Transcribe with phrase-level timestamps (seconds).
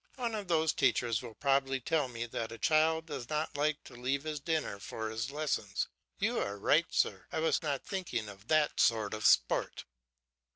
[0.15, 3.93] One of these teachers will probably tell me that a child does not like to
[3.93, 5.89] leave his dinner for his lessons.
[6.17, 9.85] You are right, sir I was not thinking of that sort of sport.